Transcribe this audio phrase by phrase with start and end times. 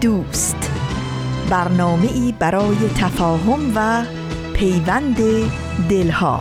[0.00, 0.70] دوست.
[1.50, 4.02] برنامه ای برای تفاهم و
[4.54, 5.16] پیوند
[5.88, 6.40] دلها.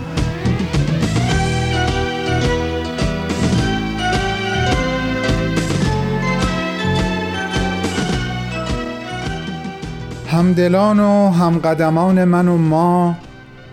[10.27, 13.15] همدلان و همقدمان من و ما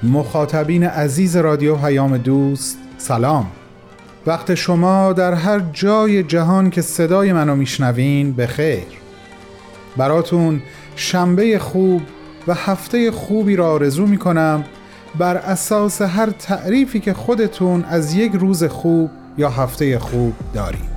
[0.02, 3.46] مخاطبین عزیز رادیو پیام دوست سلام.
[4.26, 9.05] وقت شما در هر جای جهان که صدای منو میشنوین به خیر
[9.96, 10.62] براتون
[10.96, 12.02] شنبه خوب
[12.46, 14.64] و هفته خوبی را آرزو می کنم
[15.18, 20.96] بر اساس هر تعریفی که خودتون از یک روز خوب یا هفته خوب دارید.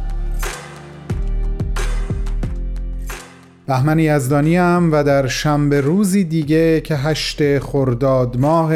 [3.68, 8.74] بهمن یزدانی و در شنبه روزی دیگه که هشت خرداد ماه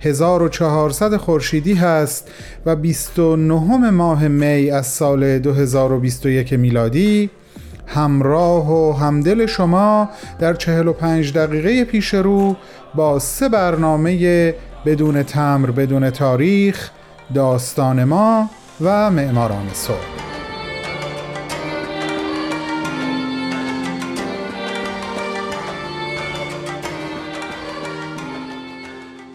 [0.00, 2.30] 1400 خورشیدی هست
[2.66, 7.30] و 29 ماه می از سال 2021 میلادی
[7.86, 12.56] همراه و همدل شما در 45 دقیقه پیش رو
[12.94, 14.54] با سه برنامه
[14.86, 16.90] بدون تمر بدون تاریخ
[17.34, 20.22] داستان ما و معماران صبح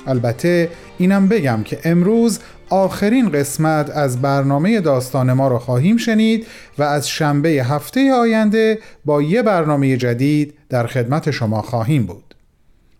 [0.07, 2.39] البته اینم بگم که امروز
[2.69, 9.21] آخرین قسمت از برنامه داستان ما رو خواهیم شنید و از شنبه هفته آینده با
[9.21, 12.35] یه برنامه جدید در خدمت شما خواهیم بود.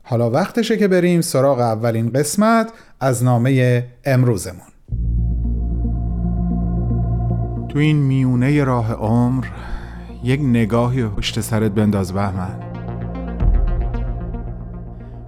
[0.04, 4.68] حالا وقتشه که بریم سراغ اولین قسمت از نامه امروزمون.
[7.70, 9.46] تو این میونه راه عمر
[10.24, 12.67] یک نگاهی پشت سرت بنداز بهمن.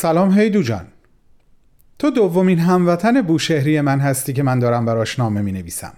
[0.00, 0.86] سلام هیدو جان.
[1.98, 5.92] تو دومین هموطن بوشهری من هستی که من دارم براش نامه می نویسم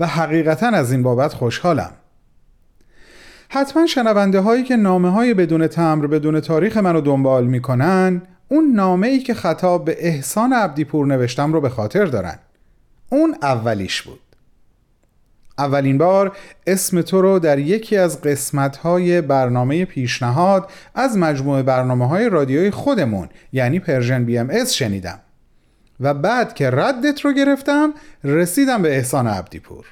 [0.00, 1.92] و حقیقتا از این بابت خوشحالم.
[3.48, 9.06] حتما شنونده هایی که نامه های بدون تمبر بدون تاریخ منو دنبال می‌کنن اون نامه
[9.06, 12.38] ای که خطاب به احسان عبدی پور نوشتم رو به خاطر دارن.
[13.10, 14.20] اون اولیش بود.
[15.58, 22.28] اولین بار اسم تو رو در یکی از قسمت‌های برنامه پیشنهاد از مجموعه برنامه های
[22.28, 25.18] رادیوی خودمون یعنی Persian BMS شنیدم.
[26.00, 27.94] و بعد که ردت رو گرفتم
[28.24, 29.86] رسیدم به احسان عبدیپور.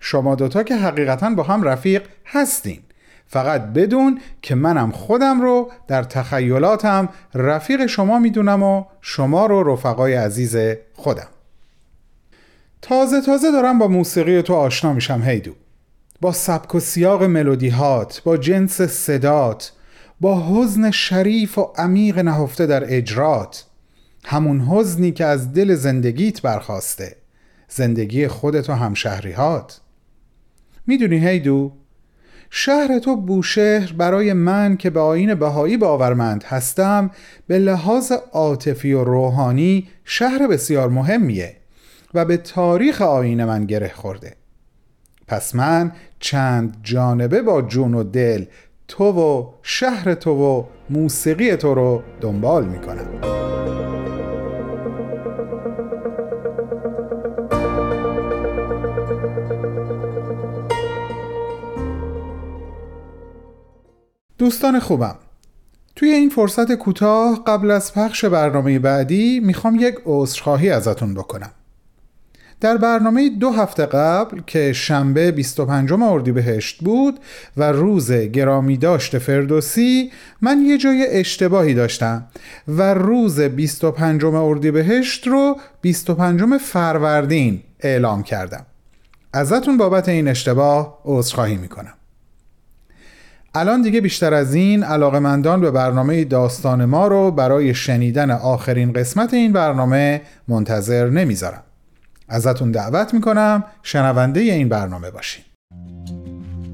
[0.00, 2.80] شما دوتا که حقیقتا با هم رفیق هستین.
[3.26, 10.14] فقط بدون که منم خودم رو در تخیلاتم رفیق شما می‌دونم و شما رو رفقای
[10.14, 10.56] عزیز
[10.94, 11.28] خودم.
[12.82, 15.52] تازه تازه دارم با موسیقی تو آشنا میشم هیدو
[16.20, 19.72] با سبک و سیاق ملودیهات با جنس صدات
[20.20, 23.64] با حزن شریف و عمیق نهفته در اجرات.
[24.24, 27.16] همون حزنی که از دل زندگیت برخواسته
[27.68, 29.80] زندگی خودت و همشهریهات.
[30.86, 31.72] می‌دونی هیدو
[32.50, 37.10] شهر تو بوشهر برای من که به آین بهایی باورمند هستم
[37.46, 41.61] به لحاظ عاطفی و روحانی شهر بسیار مهمیه.
[42.14, 44.36] و به تاریخ آین من گره خورده.
[45.26, 48.44] پس من چند جانبه با جون و دل
[48.88, 53.20] تو و شهر تو و موسیقی تو رو دنبال می‌کنم.
[64.38, 65.16] دوستان خوبم
[65.96, 71.50] توی این فرصت کوتاه قبل از پخش برنامه بعدی می‌خوام یک عذرخواهی ازتون بکنم.
[72.62, 77.20] در برنامه دو هفته قبل که شنبه 25 اردیبهشت بود
[77.56, 82.24] و روز گرامی داشت فردوسی من یه جای اشتباهی داشتم
[82.68, 88.66] و روز 25 اردیبهشت رو 25 فروردین اعلام کردم.
[89.32, 91.94] ازتون بابت این اشتباه عذرخواهی می‌کنم.
[93.54, 99.34] الان دیگه بیشتر از این علاقمندان به برنامه داستان ما رو برای شنیدن آخرین قسمت
[99.34, 101.62] این برنامه منتظر نمی‌ذارم.
[102.32, 105.44] ازتون دعوت می‌کنم شنونده این برنامه باشین.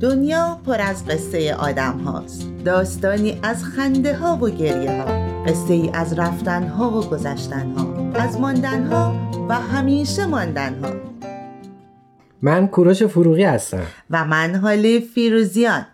[0.01, 5.91] دنیا پر از قصه آدم هاست داستانی از خنده ها و گریه ها قصه ای
[5.95, 9.15] از رفتن ها و گذشتن ها از ماندن ها
[9.49, 10.91] و همیشه ماندن ها
[12.43, 13.87] من کوروش فروغی هستم.
[14.11, 15.87] و من حالی فیروزیان.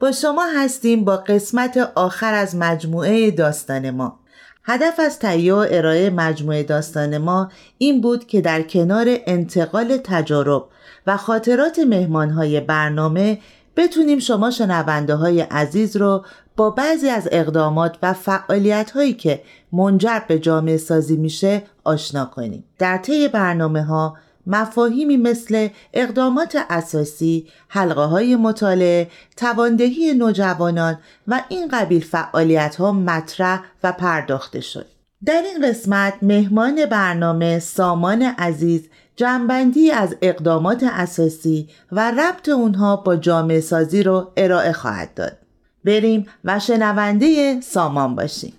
[0.00, 4.21] با شما هستیم با قسمت آخر از مجموعه داستان ما.
[4.64, 10.68] هدف از تهیه و ارائه مجموعه داستان ما این بود که در کنار انتقال تجارب
[11.06, 13.38] و خاطرات مهمانهای برنامه
[13.76, 16.24] بتونیم شما شنونده های عزیز رو
[16.56, 19.42] با بعضی از اقدامات و فعالیت هایی که
[19.72, 22.64] منجر به جامعه سازی میشه آشنا کنیم.
[22.78, 24.16] در طی برنامه ها
[24.46, 30.98] مفاهیمی مثل اقدامات اساسی، حلقه های مطالعه، تواندهی نوجوانان
[31.28, 34.86] و این قبیل فعالیت ها مطرح و پرداخته شد.
[35.24, 43.16] در این قسمت مهمان برنامه سامان عزیز جنبندی از اقدامات اساسی و ربط اونها با
[43.16, 45.36] جامعه سازی رو ارائه خواهد داد.
[45.84, 48.52] بریم و شنونده سامان باشیم.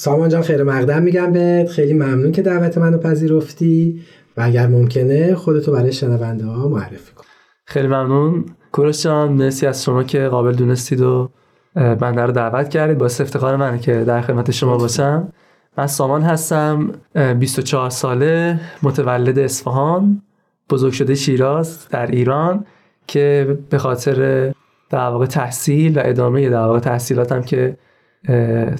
[0.00, 1.68] سامان جان خیر مقدم میگم بهت.
[1.68, 4.02] خیلی ممنون که دعوت منو پذیرفتی.
[4.36, 7.24] و اگر ممکنه خودتو برای شنونده ها معرفی کن.
[7.66, 8.44] خیلی ممنون.
[8.72, 11.30] کوروش جان مرسی از شما که قابل دونستید و
[11.74, 12.98] بنده رو دعوت کردید.
[12.98, 15.32] با افتخار منه که در خدمت شما باشم.
[15.78, 16.92] من سامان هستم
[17.38, 20.22] 24 ساله متولد اصفهان
[20.70, 22.64] بزرگ شده شیراز در ایران
[23.06, 24.52] که به خاطر
[24.90, 27.76] در واقع تحصیل و ادامه در واقع تحصیلاتم که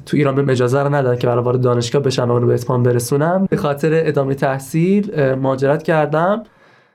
[0.07, 3.47] تو ایران به اجازه رو ندادن که برای وارد دانشگاه بشن و به اتمام برسونم.
[3.51, 6.43] به خاطر ادامه تحصیل ماجرت کردم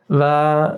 [0.10, 0.72] و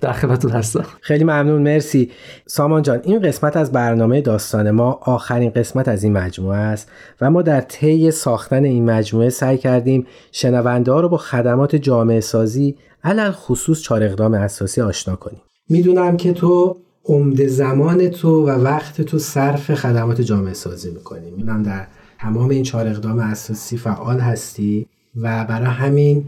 [0.00, 0.84] در خدمتتون هستم.
[1.00, 2.10] خیلی ممنون مرسی.
[2.46, 6.90] سامان جان این قسمت از برنامه داستان ما آخرین قسمت از این مجموعه است
[7.20, 12.20] و ما در طی ساختن این مجموعه سعی کردیم شنونده ها رو با خدمات جامعه
[12.20, 15.40] سازی علل خصوص چهار اقدام اساسی آشنا کنیم.
[15.68, 21.30] می‌دونم که تو عمده زمان تو و وقت تو صرف خدمات جامعه سازی می‌کنی.
[21.30, 21.86] می‌دونم در
[22.20, 24.86] تمام این چهار اقدام اساسی فعال هستی
[25.20, 26.24] و برای همین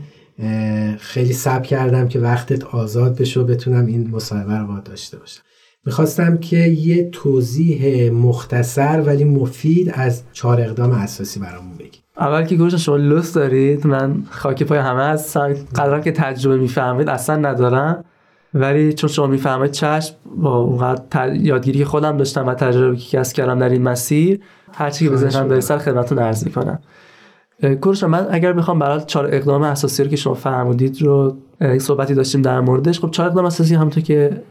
[0.98, 5.42] خیلی سب کردم که وقتت آزاد بشه و بتونم این مصاحبه رو با داشته باشم.
[5.86, 11.98] می‌خواستم که یه توضیح مختصر ولی مفید از چهار اقدام اساسی برامون بگی.
[12.18, 13.86] اول که گوش شما لست دارید.
[13.86, 15.54] من خاک پای همه هستم.
[15.76, 18.04] قدرم که تجربه می‌فهمید اصلا ندارم.
[18.60, 23.58] ولی چون شما می‌فهمید چشم با اونقدر یادگیری خودم داشتم و تجربه که کسب کردم
[23.58, 24.40] در این مسیر
[24.72, 26.78] هرچی که به ذهنم برسه خدمتتون عرض می‌کنم.
[27.80, 31.36] کورش من اگر بخوام برای چهار اقدام اساسی رو که شما فرمودید رو
[31.78, 34.42] صحبتی داشتیم در موردش خب چهار اقدام اساسی همونطور که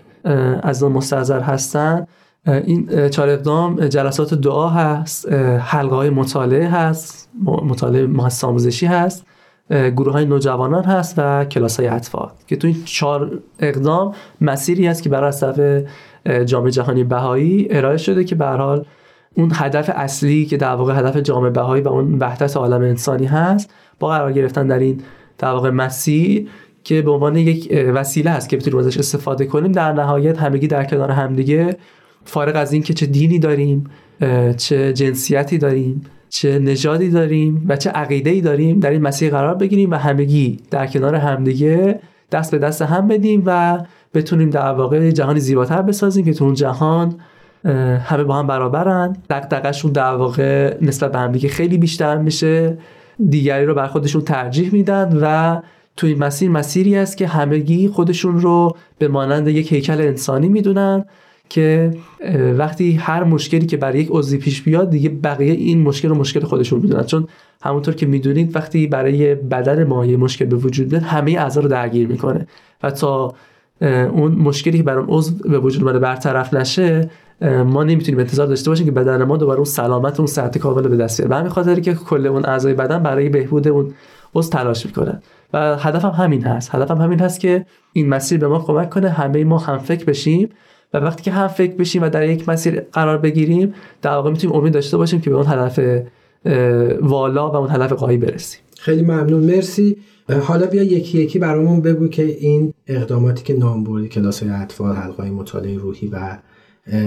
[0.63, 2.07] از مستحضر هستن.
[2.47, 9.25] این چهار اقدام جلسات دعا هست حلقه های مطالعه هست مطالعه محص آموزشی هست.
[9.69, 15.03] گروه های نوجوانان هست و کلاس های اطفال که تو این چهار اقدام مسیری هست
[15.03, 15.85] که برای طرف
[16.45, 18.85] جامعه جهانی بهایی ارائه شده که به حال
[19.33, 23.73] اون هدف اصلی که در واقع هدف جامعه بهایی و اون وحدت عالم انسانی هست
[23.99, 25.01] با قرار گرفتن در این
[25.37, 26.49] در واقع مسیر
[26.83, 29.71] که به عنوان یک وسیله هست که بتونیم ازش استفاده کنیم.
[29.71, 31.77] در نهایت همگی در کنار همدیگه
[32.25, 33.83] فارغ از این که چه دینی داریم
[34.57, 39.55] چه جنسیتی داریم چه نژادی داریم و چه عقیده ای داریم در این مسیر قرار
[39.55, 41.99] بگیریم و همگی در کنار همدیگه
[42.31, 43.79] دست به دست هم بدیم و
[44.13, 47.15] بتونیم در واقع جهانی زیباتر بسازیم که تو اون جهان
[48.03, 49.15] همه با هم برابرن.
[49.29, 52.77] دقدقشون در واقع نسبت به همدیگه خیلی بیشتر میشه.
[53.29, 55.61] دیگری رو بر خودشون ترجیح میدن و
[55.97, 61.05] تو این مسیر مسیری است که همگی خودشون رو به مانند یک هیکل انسانی می‌دونن.
[61.49, 61.91] که
[62.57, 66.39] وقتی هر مشکلی که برای یک عضوی پیش بیاد دیگه بقیه این مشکل رو مشکل
[66.39, 67.03] خودشون می‌دونن.
[67.03, 67.27] چون
[67.61, 71.67] همونطور که می‌دونید وقتی برای بدن ما یه مشکل به وجود بیاد همه اعضا رو
[71.67, 72.47] درگیر می‌کنه.
[72.83, 73.33] و تا
[73.81, 77.09] اون مشکلی که برای اون عضو به وجود اومده برطرف نشه
[77.65, 80.97] ما نمی‌تونیم انتظار داشته باشیم که بدن ما دوباره اون سلامت اون صحت کامل به
[80.97, 81.29] دست بیاره.
[81.29, 83.93] به همین خاطری که کل اون اعضای بدن برای بهبود اون
[84.35, 85.21] عضو تلاش می‌کنن.
[85.53, 86.75] و هدفم همین هست.
[86.75, 90.49] هدفم همین هست که این مسیر به ما کمک کنه همه ما هم فکر بشیم.
[90.93, 94.55] و وقتی که هم فکر بشیم و در یک مسیر قرار بگیریم در واقع می‌تونیم
[94.55, 95.79] امید داشته باشیم که به اون هدف
[97.01, 98.59] والا و اون هدف قایی برسیم.
[98.77, 99.43] خیلی ممنون.
[99.43, 99.97] مرسی.
[100.41, 104.95] حالا بیا یکی یکی برامون بگو که این اقداماتی که نام بردی کلاس های اطفال
[104.95, 106.37] حلقه مطالعه روحی و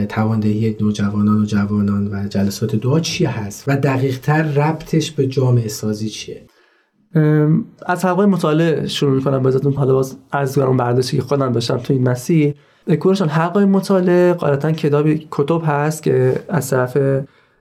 [0.08, 5.68] تواندهی نوجوانان و جوانان و جلسات دعا چی هست و دقیق تر ربطش به جامعه
[5.68, 6.42] سازی چیه؟
[7.86, 9.42] از حلقه مطالعه شروع می‌کنم.
[9.42, 12.54] بذاتون حالا باز از اون برداشتی که خودم داشتم تو این مسیر.
[12.96, 16.96] کورشان حلقه مطالعه قاعدتا کتابی کتب هست که از طرف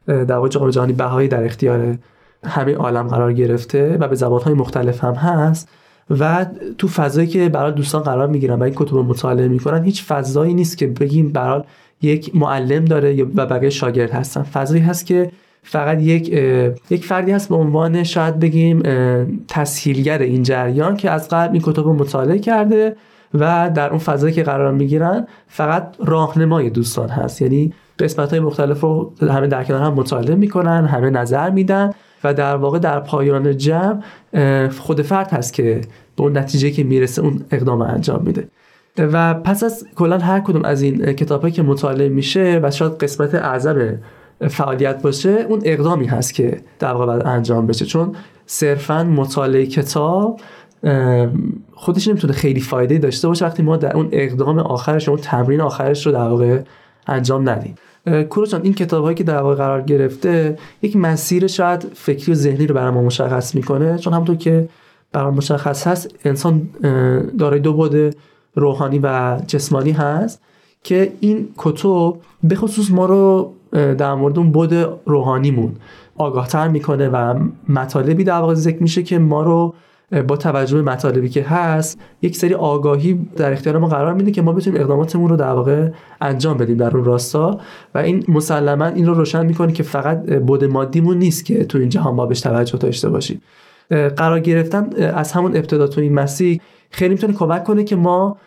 [0.08, 1.98] در واقع جهانی بهایی در اختیار
[2.46, 5.70] همه عالم قرار گرفته و به زبانهای مختلف هم هست
[6.10, 6.46] و
[6.78, 10.54] تو فضایی که برای دوستان قرار می‌گیرن و این کتب رو مطالعه می‌کنن هیچ فضایی
[10.54, 11.64] نیست که بگیم برای
[12.02, 14.44] یک معلم داره و بقیه شاگرد هستن.
[14.44, 15.32] فضایی هست که
[15.64, 16.28] فقط یک
[16.90, 18.84] یک فردی هست به عنوان شاید بگیم
[19.48, 22.96] تسهیلگر این جریان که از قبل این کتب رو مطالعه کرده
[23.34, 27.42] و در اون فضایی که قرار می‌گیرن فقط راهنمای دوستان هست.
[27.42, 31.92] یعنی قسمت های مختلف رو همه در کنار هم مطالعه می‌کنن همه نظر میدن
[32.24, 34.02] و در واقع در پایان جمع
[34.70, 35.82] خود فرد هست که
[36.16, 38.48] به اون نتیجه که می‌رسه اون اقدام انجام میده.
[38.98, 43.36] و پس از کلا هر کدوم از این کتاب که مطالعه میشه و شاید قسمت
[43.36, 43.98] اعظم
[44.48, 47.86] فعالیت باشه اون اقدامی هست که در واقع باید انجام بشه.
[47.86, 48.16] چون
[48.46, 50.40] صرفا مطالعه کتاب
[51.74, 56.06] خودش نمی‌تونه خیلی فایده داشته باشه وقتی ما در اون اقدام آخرش اون تمرین آخرش
[56.06, 56.60] رو در واقع
[57.08, 57.76] انجام ندیم.
[58.30, 62.68] کوروچان این کتاب هایی که در واقع قرار گرفته یک مسیر شاید فکری و ذهنی
[62.68, 64.70] رو برای ما مشخص می‌کنه چون همونطور که
[65.12, 66.70] برای مشخص هست انسان
[67.38, 68.16] دارای دو بود
[68.56, 70.42] روحانی و جسمانی هست
[70.84, 72.14] که این کتب
[72.44, 74.74] به خصوص ما رو در مورد اون بود
[75.06, 75.76] روحانیمون
[76.18, 77.40] آگاهتر می‌کنه و
[77.70, 79.74] مطالبی در واقع ذکر میشه که ما رو
[80.28, 84.42] با توجه به مطالبی که هست یک سری آگاهی در اختیار ما قرار میده که
[84.42, 85.90] ما بتونیم اقداماتمون رو در واقع
[86.22, 87.60] انجام بدیم در اون راستا.
[87.96, 91.90] و این مسلما این رو روشن می‌کنه که فقط بود مادیمون نیست که تو این
[91.90, 93.42] جهان ما بهش توجه داشته باشیم.
[93.90, 98.38] قرار گرفتن از همون ابتدا تو این مسیح خیلی می‌تونه کمک کنه که ما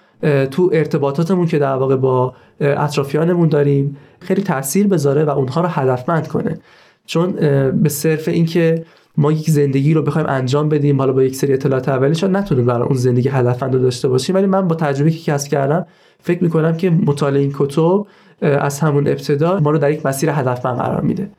[0.51, 6.29] تو ارتباطاتمون که در واقع با اطرافیانمون داریم خیلی تاثیر بذاره و اونها رو هدفمند
[6.29, 6.59] کنه.
[7.07, 7.33] چون
[7.71, 8.85] به صرف اینکه
[9.17, 12.67] ما یک زندگی رو بخوایم انجام بدیم حالا با یک سری اطلاعات اولی شاید نتونیم
[12.67, 14.35] برای اون زندگی هدفمند داشته باشیم.
[14.35, 15.87] ولی من با تجربه که کسب کردم
[16.21, 18.07] فکر می‌کنم که مطالعه این کتب
[18.43, 21.31] از همون ابتدا ما رو در یک مسیر هدفمند قرار میده.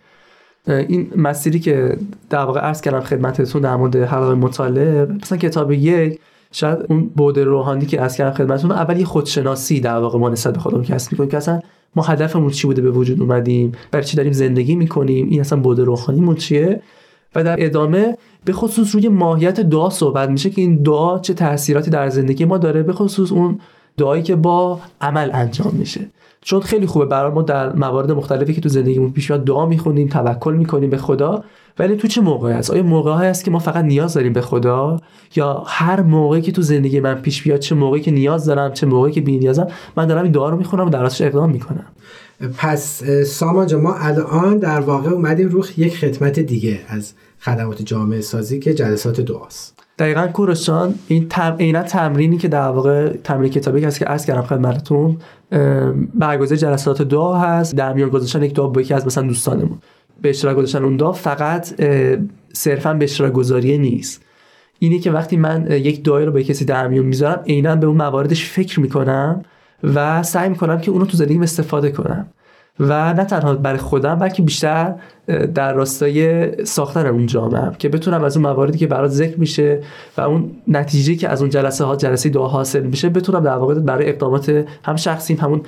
[0.68, 1.98] این مسیری که
[2.30, 6.20] در واقع عرض کردم خدمتتون در مورد حلقه مطالعه مثلا کتاب یک
[6.52, 10.54] شاید اون بود روحانی که از کردم خدمتتون اول یه خودشناسی در واقع ما نسبت
[10.54, 11.60] به خودمون کسب می‌کنیم که اصلا
[11.96, 15.80] ما هدفمون چی بوده به وجود اومدیم برای چی داریم زندگی می‌کنیم این اصلا بود
[15.80, 16.82] روحانیمون چیه؟
[17.36, 21.90] و در ادامه به خصوص روی ماهیت دعا صحبت میشه که این دعا چه تاثیراتی
[21.90, 23.60] در زندگی ما داره به خصوص اون
[23.98, 26.10] دعایی که با عمل انجام میشه.
[26.42, 27.06] چون خیلی خوبه.
[27.06, 30.98] برای ما در موارد مختلفی که تو زندگیمون پیش میاد دعا می‌خونیم توکل می‌کنیم به
[30.98, 31.44] خدا.
[31.80, 35.00] ولی تو چه موقعی هست؟ آیا موقع هست که ما فقط نیاز داریم به خدا؟
[35.36, 38.86] یا هر موقعی که تو زندگی من پیش بیاد چه موقعی که نیاز دارم چه
[38.86, 39.68] موقعی که بی نیازم
[39.98, 41.86] من دارم این دعا رو می‌خونم و در اقدام می‌کنم.
[42.58, 48.60] پس سامان ما الان در واقع اومدیم رو یک خدمت دیگه از خدمات جامعه سازی
[48.60, 49.81] که جلسات دعاست.
[50.02, 51.82] دقیقا کورشان این تم...
[51.82, 55.18] تمرینی که در واقع تمرین کتابی هست که عرض کردم خدمتتون
[56.14, 57.76] برگزار جلسات دعا هست.
[57.76, 59.78] در میان گذاشتن یک دعا با یکی از مثلا دوستانمون.
[60.22, 61.82] به اشتراک گذاشتن اون دعا فقط
[62.54, 64.22] صرفا به اشتراک گذاری نیست.
[64.80, 67.98] اینه که وقتی من یک دعایی رو به کسی در میون می‌ذارم عینا به اون
[67.98, 69.44] مواردش فکر می‌کنم
[69.84, 72.28] و سعی می‌کنم که اونو تو زندگیم استفاده کنم.
[72.80, 74.96] و نه تنها برای خودم بلکه بیشتر
[75.54, 79.80] در راستای ساختن اون جامعه که بتونم از اون مواردی که برات ذکر میشه
[80.18, 83.74] و اون نتیجه که از اون جلسه ها جلسه دعا حاصل میشه بتونم در واقع
[83.74, 85.62] برای اقدامات هم شخصیم همون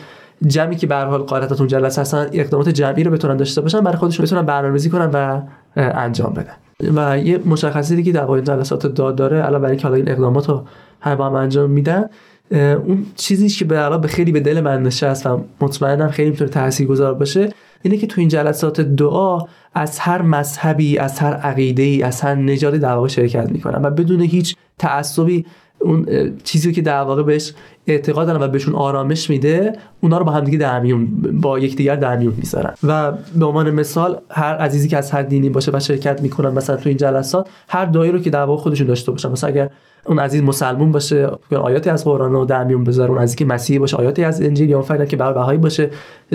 [0.47, 3.97] جمعی که به حال قاعدتا اون جلسه هستن اقدامات جمعی رو بتونن داشته باشن برای
[3.97, 5.41] خودشون بتونن برنامه‌ریزی کنن و
[5.75, 6.53] انجام بدن.
[6.95, 10.49] و یه مشخصی دیگه در واقع جلسات داد داره علاوه بر اینکه حالا این اقدامات
[10.49, 10.63] رو
[11.01, 12.05] هم انجام میدن
[12.51, 17.13] اون چیزی که به به خیلی به دل من نشست و مطمئنم خیلی می‌تونه تاثیرگذار
[17.13, 17.49] باشه
[17.81, 19.39] اینه که تو این جلسات دعا
[19.73, 23.89] از هر مذهبی از هر عقیده ای از هر نژادی در واقع شرکت می‌کنن و
[23.89, 25.45] بدون هیچ تعصبی
[25.79, 26.05] اون
[26.43, 27.53] چیزی که در واقع بهش
[27.87, 31.07] اعتقاد دارن و بهشون آرامش میده اونا رو با همدیگه در میون
[31.41, 32.73] با یکدیگر در میون می‌ذارن.
[32.83, 36.75] و به عنوان مثال هر عزیزی که از هر دینی باشه و شرکت می‌کنن مثلا
[36.75, 39.31] تو این جلسات هر دایی رو که در واقع خودشون داشته باشن.
[39.31, 39.69] مثلا اگر
[40.05, 43.79] اون عزیز مسلمون باشه آیاتی از قرآن رو در میون بذاره اون عزیزی که مسیحی
[43.79, 45.89] باشه آیاتی از انجیل یا فردا که برای بهایی باشه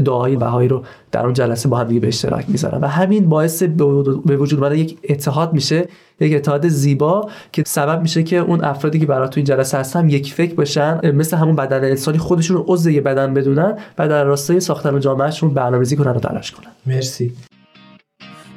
[0.05, 0.83] دعای بهایی رو
[1.13, 2.81] در اون جلسه با هم دیگه به اشتراک می‌ذارن.
[2.81, 5.89] و همین باعث به وجود اومدن یک اتحاد میشه
[6.21, 10.09] یک اتحاد زیبا که سبب میشه که اون افرادی که برای تو این جلسه هستن
[10.09, 14.25] یک فکر باشن مثل همون بدن انسانی خودشون رو عضو یه بدن بدونن و در
[14.25, 16.71] راستای ساختن جامعهشون برنامه‌ریزی کنن و تلاش کنن.
[16.87, 17.33] مرسی.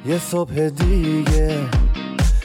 [0.06, 1.81] یه صبح دیگه.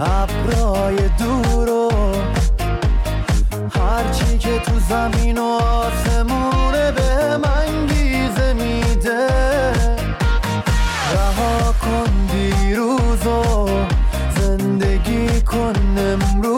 [0.00, 1.90] ابرای دور و
[3.78, 9.28] هرچی که تو زمین و آسمونه به منگیزه میده.
[11.12, 13.68] رها کن دیروز و
[14.40, 16.53] زندگی کن امروز.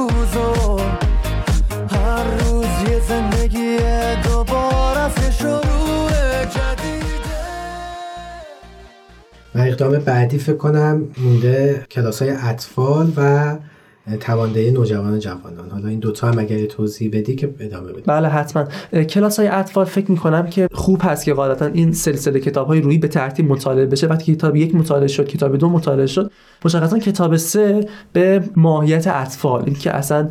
[9.76, 13.56] اقدام بعدی فکر کنم مونده کلاس های اطفال و
[14.21, 15.71] تواندهی نوجوان و جوانان.
[15.71, 18.02] حالا این دوتا هم اگر توضیح بدی که ادامه بدی.
[18.06, 18.64] بله حتما.
[19.04, 22.99] کلاس های اطفال فکر می‌کنم که خوب هست که قاعدتا این سلسله کتاب های روی
[22.99, 24.06] به ترتیب مطالعه بشه.
[24.06, 26.30] وقتی کتاب یک مطالعه شد کتاب دو مطالعه شد
[26.64, 29.62] مشخصا کتاب سه به ماهیت اطفال.
[29.66, 30.28] این که اصلا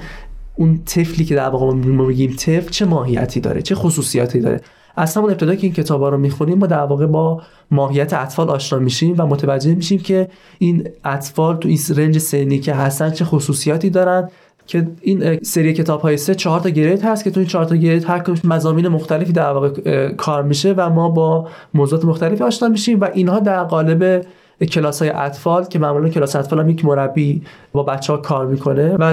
[0.55, 4.61] اون طفلی که در واقع ما میگیم طفل چه ماهیتی داره چه خصوصیاتی داره.
[4.95, 8.49] از همون ابتدا که این کتاب ها رو می‌خونیم ما در واقع با ماهیت اطفال
[8.49, 13.25] آشنا میشیم و متوجه میشیم که این اطفال تو این رنج سنی که هستن چه
[13.25, 14.29] خصوصیاتی دارن
[14.67, 17.75] که این سری کتاب های سه چهار تا گرید هست که تو این چهار تا
[17.75, 22.69] گرید هر کدوم مضامین مختلفی در واقع کار میشه و ما با موضوعات مختلفی آشنا
[22.69, 24.25] میشیم و اینها در قالب
[24.62, 28.95] کلاس های اطفال که معمولا کلاس اطفال هم یک مربی با بچه ها کار می‌کنه
[28.95, 29.03] و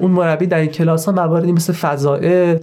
[0.00, 2.58] اون مربی در این کلاس ها مواردی مثل فضائل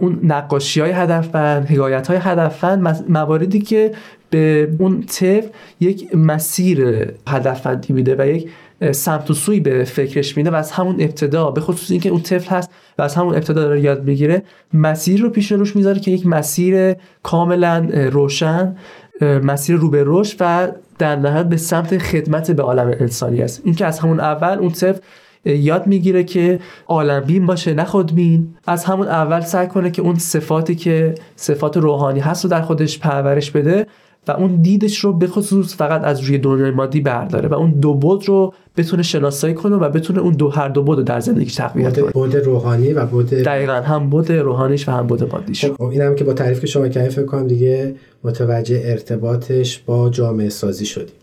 [0.00, 3.92] اون نقاشی های هدفمند حکایت های هدفمند مواردی که
[4.30, 5.48] به اون طفل
[5.80, 8.50] یک مسیر هدفمندی میده و یک
[8.92, 12.56] سمت و سوی به فکرش میده و از همون ابتدا به خصوص اینکه اون طفل
[12.56, 14.42] هست و از همون ابتدا داره یاد بگیره
[14.74, 18.76] مسیر رو پیش روش می‌ذاره که یک مسیر کاملا روشن
[19.20, 23.62] مسیر رو به رشد و در نهایت به سمت خدمت به عالم انسانی است.
[23.64, 25.00] این که از همون اول اون طفل
[25.44, 30.14] یاد می‌گیره که عالم بین باشه نه خودبین از همون اول سعی کنه که اون
[30.14, 33.86] صفاتی که صفات روحانی هست رو در خودش پرورش بده
[34.28, 37.94] و اون دیدش رو به خصوص فقط از روی دنیای مادی برداره و اون دو
[37.94, 41.54] بود رو بتونه شناسایی کنه و بتونه اون دو هر دو بود رو در زندگیش
[41.54, 42.10] تقویت کنه.
[42.10, 45.64] بود روحانی و بود دقیقا هم بود روحانیش و هم بود مادیش.
[45.64, 50.10] خب این هم که با تعریف که شما کردین فکر کنم دیگه متوجه ارتباطش با
[50.10, 51.14] جامعه سازی شدیم.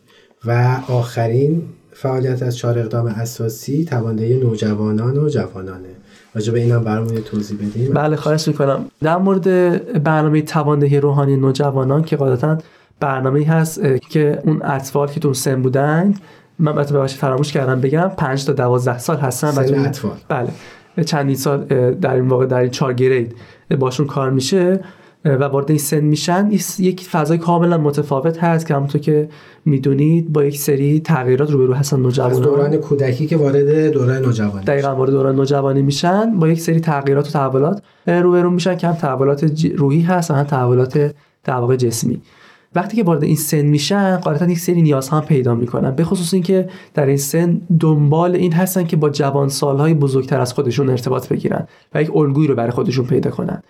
[0.46, 5.90] و آخرین فعالیت از چهار اقدام اساسی تواندهی نوجوانان و جوانانه.
[6.36, 8.86] راجع به اینم برامون توضیح بدیم بله خواهش می‌کنم.
[9.02, 9.44] در مورد
[10.04, 12.58] برنامه تواندهی روحانی نوجوانان که قاعدتا
[13.00, 16.14] برنامه هست که اون اطفال که تو سن بودن
[16.60, 20.12] من البته فراموش کردم بگم 5 تا 12 سال هستن سن اطفال.
[20.30, 20.50] بله.
[21.06, 23.36] چندین سال در این واقع در این 4 گرید
[23.80, 24.80] باشون کار میشه
[25.26, 26.52] و وارد این سن میشن.
[26.80, 29.30] یک فضای کاملا متفاوت هست که همونطور که
[29.66, 32.38] می‌دونید با یک سری تغییرات روبرو هستن نوجوانان.
[32.38, 36.40] از دوران کودکی که وارد دوران نوجوانی دقیقا وارد دوران نوجوانی میشن.
[36.40, 40.44] با یک سری تغییرات و تحولات روبرو میشن که هم تحولات روحی هست و هم
[40.44, 42.22] تحولات در واقع جسمی.
[42.76, 45.92] وقتی که وارد این سن میشن قاعدتا یک سری نیاز هم پیدا می‌کنن.
[45.92, 50.54] به خصوص اینکه در این سن دنبال این هستن که با جوان سالهای بزرگتر از
[50.54, 53.64] خودشون ارتباط بگیرن و یک الگویی رو برای خودشون پیدا کنن.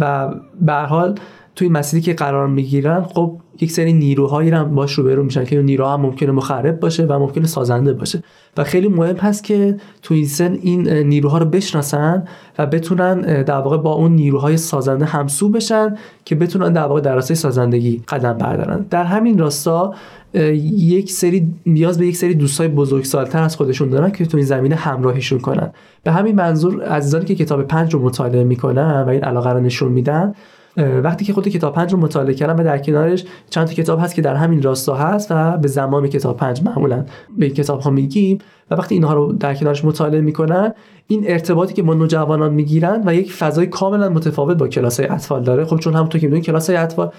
[0.00, 1.18] و به حال
[1.56, 5.64] توی مسیری که قرار می‌گیرن خب یک سری نیروهایی هم باش روبرو میشن که اون
[5.64, 8.22] نیروها هم ممکنه مخرب باشه و ممکنه سازنده باشه.
[8.56, 12.24] و خیلی مهم هست که تو این سن این نیروها رو بشناسن
[12.58, 17.14] و بتونن در واقع با اون نیروهای سازنده همسو بشن که بتونن در واقع در
[17.14, 18.86] راستای سازندگی قدم بردارن.
[18.90, 19.94] در همین راستا
[20.34, 24.74] یک سری نیاز به یک سری دوستای بزرگسالتر از خودشون دارن که تو این زمینه
[24.74, 25.70] همراهیشون کنن.
[26.02, 29.92] به همین منظور عزیزانی که کتاب پنج رو مطالعه می‌کنن و این علاقه رو نشون
[29.92, 30.34] میدن
[30.76, 34.14] وقتی که خود کتاب پنج رو مطالعه کردم و در کنارش چند تا کتاب هست
[34.14, 37.04] که در همین راستا هست و به زمان کتاب پنج معمولا
[37.38, 38.38] به این کتاب ها میگیم.
[38.70, 40.74] و وقتی اینها رو در کنارش مطالعه می‌کنن
[41.06, 45.42] این ارتباطی که با نوجوانان می‌گیرن و یک فضای کاملا متفاوت با کلاس های اطفال
[45.42, 45.64] داره.
[45.64, 47.10] خب چون همونطور که می‌دونید کلاس های اطفال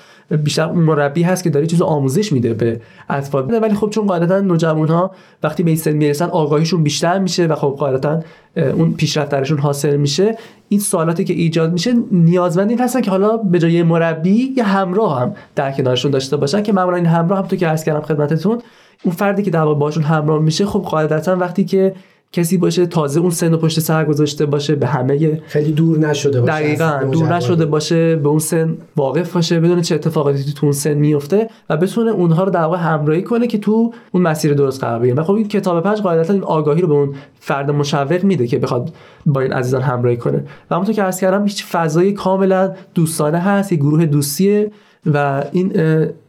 [0.44, 3.60] بیشتر مربی هست که داره چیز آموزش میده به اطفال.
[3.62, 5.12] ولی خب چون قاعدتا نوجوان ها
[5.44, 8.20] وقتی به این سن می‌رسن آگاهیشون بیشتر میشه و خب قاعدتا
[8.56, 10.38] اون پیشرفت درشون حاصل میشه.
[10.70, 15.22] این سوالاتی که ایجاد میشه نیازمند این هستن که حالا به جای مربی یا همراه
[15.22, 18.62] هم در کنارشون داشته باشن که معمولا این همراه هم تو که عرض کردم خدمتتون
[19.04, 21.94] اون فردی که در واقع باشون همراه میشه خب قاعدتا وقتی که
[22.36, 26.42] کسی باشه تازه اون سن و پشت سر گذاشته باشه به همه خیلی دور نشده
[26.42, 30.74] باشه دقیقا دور نشده باشه به اون سن واقف باشه بدون چه اتفاقاتی تو اون
[30.74, 34.84] سن میفته و بتونه اونها رو در واقع همراهی کنه که تو اون مسیر درست
[34.84, 35.16] قرار بگیره.
[35.16, 38.60] و خب این کتاب پنج قاعدتا این آگاهی رو به اون فرد مشوق میده که
[38.60, 38.94] بخواد
[39.26, 40.44] با این عزیزان همراهی کنه.
[40.72, 44.72] و همونطور که عرض کردم هیچ فضای کاملا دوستانه هست یه گروه دوستیه
[45.14, 45.72] و این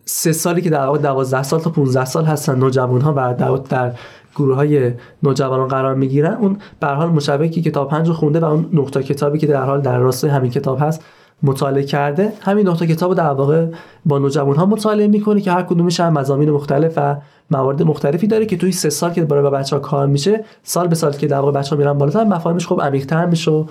[0.08, 3.56] سه سالی که در واقع 12 سال تا 15 سال هستن نوجوان ها و در,
[3.56, 3.92] در
[4.36, 4.92] گروه های
[5.22, 6.34] نوجوانان قرار می‌گیرن.
[6.34, 9.98] اون به حال مشابهی کتاب پنج خونده و اون نقطه کتابی که در حال در
[9.98, 11.04] راستای همین کتاب هست
[11.42, 12.32] مطالعه کرده.
[12.40, 13.66] همین نقطه کتاب در واقع
[14.04, 17.16] با نوجوان ها مطالعه می‌کنه که هر کدومش هم مضامین مختلف و
[17.50, 21.12] موارد مختلفی داره که توی سه سال که برای بچه کار میشه سال به سال
[21.12, 23.64] که در واقع بچه ها میرن بالاتر مفاهیمش خب عمیق‌تر میشه و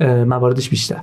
[0.00, 1.00] مواردش بیشتر.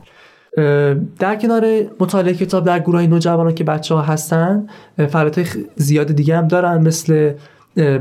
[1.19, 1.65] در کنار
[1.99, 4.67] مطالعه کتاب در گروه نوجوانان که بچه ها هستن
[5.09, 7.33] فعالیت زیاد دیگه هم دارن مثل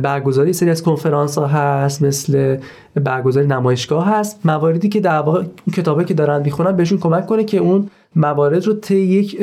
[0.02, 2.56] برگزاری سری از کنفرانس ها هست مثل
[2.94, 4.40] برگزاری نمایشگاه هست.
[4.46, 5.42] مواردی که در واقع
[5.72, 9.42] کتابی که دارن می‌خونن بهشون کمک کنه که اون موارد رو طی یک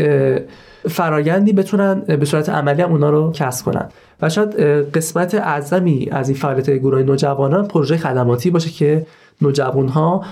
[0.90, 3.90] فرایندی بتونن به صورت عملی هم اونا رو کسب کنن.
[4.24, 4.56] و شاید
[4.96, 9.06] قسمت اعظمی از این فعالیت گروه نوجوانان پروژه خدماتی باشه که
[9.42, 10.26] نوجوان ها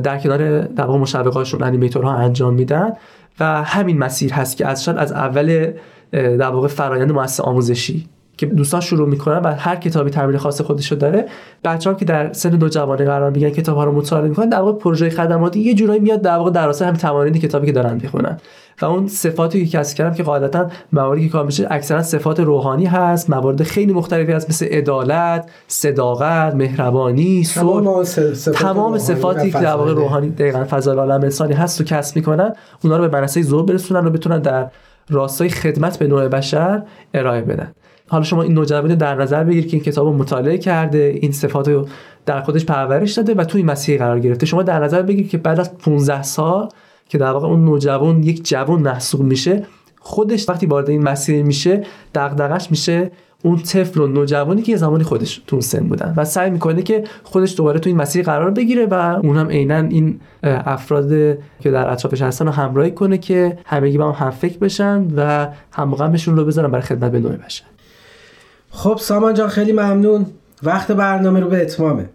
[0.00, 2.92] در کنار در واقع مشوقاشون انیمیتورها انجام میدن
[3.40, 5.72] و همین مسیر هست که از از اول
[6.12, 10.92] در واقع فرایند مؤسسه آموزشی که دوستان شروع می‌کنن و هر کتابی تمرین خاص خودش
[10.92, 11.26] رو داره
[11.64, 15.10] بچه‌ها که در سن نوجوانی قرار می‌گیرن کتاب ها رو مطالعه می‌کنن در واقع پروژه
[15.10, 18.38] خدماتی یه جورایی میاد در واقع در هم تمارین کتابی که دارن می‌خونن.
[18.82, 22.84] و اون صفاتی که کسب کردم که قاعدتا مواردی که کار میشه اکثرا صفات روحانی
[22.84, 28.02] هست موارد خیلی مختلفی هست مثل عدالت صداقت مهربانی صلح.
[28.52, 32.52] تمام صفاتی که در واقع روحانی دقیقا فضل عالم انسانی هست و کسب می‌کنن
[32.84, 34.70] اونا رو به منصه ذوق برسونن و بتونن در
[35.10, 36.82] راستای خدمت به نوع بشر
[37.14, 37.72] ارائه بدن.
[38.08, 41.68] حالا شما این نوجوان در نظر بگیر که این کتاب رو مطالعه کرده این صفات
[41.68, 41.88] رو
[42.26, 44.46] در خودش پرورش داده و توی مسیر قرار گرفته.
[44.46, 46.68] شما در نظر بگیر که بعد از 15 سال
[47.08, 49.66] که در واقع اون نوجوان یک جوان محسوب میشه
[50.00, 51.82] خودش وقتی وارد این مسیر میشه
[52.14, 53.10] دغدغش میشه
[53.42, 57.56] اون طفل و نوجوانی که زمانی خودش تو سن بودن و سعی می‌کنه که خودش
[57.56, 61.08] دوباره تو این مسیر قرار بگیره و اون هم عینا این افراد
[61.60, 65.48] که در اطرافش هستن رو همراهی کنه که همگی با هم هم فکر بشن و
[65.72, 67.64] همغمشون رو بذارن برای خدمت به نوع بشن.
[68.76, 70.26] خب سامان جان خیلی ممنون.
[70.62, 72.08] وقت برنامه رو به اتمامه.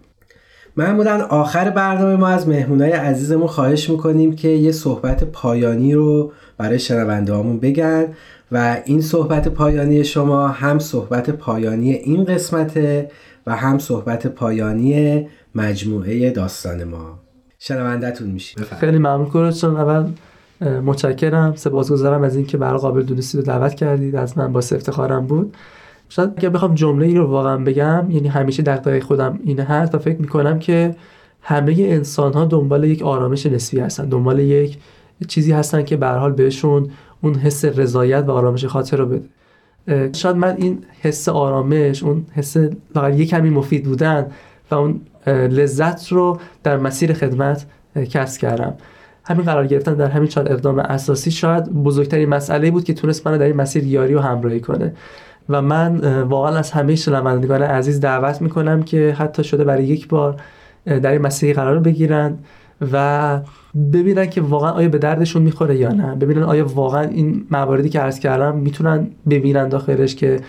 [0.76, 6.78] معمولا آخر برنامه ما از مهمونای عزیزمون خواهش می‌کنیم که یه صحبت پایانی رو برای
[6.78, 8.06] شنونده بگن
[8.52, 13.10] و این صحبت پایانی شما هم صحبت پایانی این قسمته
[13.46, 17.18] و هم صحبت پایانی مجموعه داستان ما.
[17.58, 18.64] شنوندهتون میشیم.
[18.80, 19.50] خیلی ممنون.
[19.52, 20.06] چون اول
[20.80, 21.54] متشکرم.
[21.56, 24.16] سپاسگزارم از اینکه برای قابل دونستید و دعوت کردید.
[24.16, 25.56] از من با افتخارم بود.
[26.10, 29.98] شاید اگر بخوام جمله ای رو واقعا بگم یعنی همیشه دغدغه خودم اینه هست و
[29.98, 30.96] فکر می‌کنم که
[31.42, 34.78] همه انسان ها دنبال یک آرامش نسبی هستن دنبال یک
[35.28, 36.90] چیزی هستن که به حال بهشون
[37.22, 39.22] اون حس رضایت و آرامش خاطر رو بده.
[40.12, 42.56] شاید من این حس آرامش اون حس
[42.94, 44.26] فقط یک کمی مفید بودن
[44.70, 47.66] و اون لذت رو در مسیر خدمت
[48.10, 48.74] کسب کردم.
[49.24, 53.38] همین قرار گرفتن در همین چهار اقدام اساسی شاید بزرگترین مسئله بود که تونست منو
[53.38, 54.92] در این مسیر یاری و همراهی کنه.
[55.50, 60.36] و من واقعا از همه شنوندگان عزیز دعوت می‌کنم که حتی شده برای یک بار
[60.86, 62.38] در این مسیحی قرار بگیرن
[62.92, 63.40] و
[63.92, 66.14] ببینن که واقعا آیا به دردشون می‌خوره یا نه.
[66.14, 70.40] ببینن آیا واقعا این مواردی که عرض کردم می‌تونن ببینن داخلش که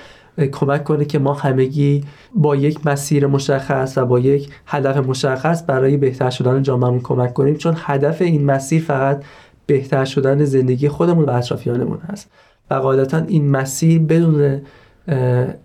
[0.52, 2.04] کمک کنه که ما همگی
[2.36, 7.56] با یک مسیر مشخص و با یک هدف مشخص برای بهتر شدن جامعهمون کمک کنیم.
[7.56, 9.24] چون هدف این مسیر فقط
[9.66, 12.32] بهتر شدن زندگی خودمون و اطرافیانمون هست.
[12.72, 14.62] و قاعدتا این مسیر بدون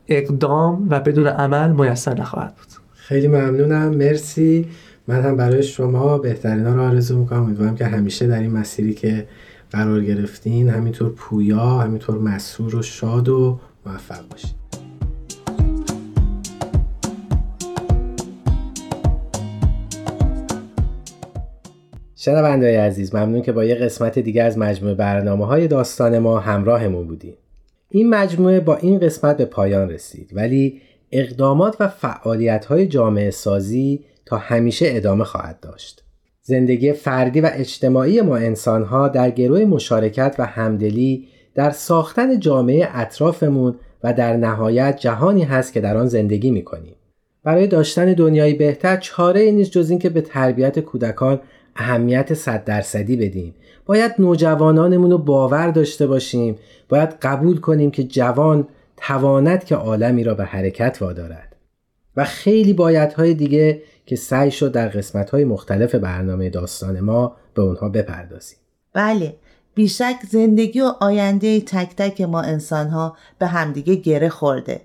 [0.08, 2.66] اقدام و بدون عمل میسر نخواهد بود.
[2.92, 3.88] خیلی ممنونم.
[3.88, 4.66] مرسی.
[5.08, 7.42] من هم برای شما بهترین ها رو آرزو می‌کنم.
[7.42, 9.26] امیدوارم که همیشه در این مسیری که
[9.70, 14.56] قرار گرفتین همینطور پویا همینطور مسرور و شاد و موفق باشید
[22.14, 27.06] شنوندههای عزیز ممنون که با یه قسمت دیگه از مجموعه برنامه های داستان ما همراهمون
[27.06, 27.34] بودیم
[27.88, 30.80] این مجموعه با این قسمت به پایان رسید ولی
[31.12, 36.02] اقدامات و فعالیت های جامعه سازی تا همیشه ادامه خواهد داشت.
[36.42, 42.88] زندگی فردی و اجتماعی ما انسان ها در گروه مشارکت و همدلی در ساختن جامعه
[42.92, 46.94] اطرافمون و در نهایت جهانی هست که در آن زندگی می کنیم.
[47.44, 51.40] برای داشتن دنیایی بهتر چاره نیست جز اینکه به تربیت کودکان
[51.76, 53.54] اهمیت صد درصدی بدیم
[53.86, 56.58] باید نوجوانانمون رو باور داشته باشیم.
[56.88, 61.56] باید قبول کنیم که جوان تواند که عالمی را به حرکت وادارد.
[62.16, 67.88] و خیلی بایدهای دیگه که سعی شد در قسمتهای مختلف برنامه داستان ما به اونها
[67.88, 68.58] بپردازیم.
[68.92, 69.36] بله
[69.74, 74.80] بیشک زندگی و آینده تک تک ما انسانها به همدیگه گره خورده.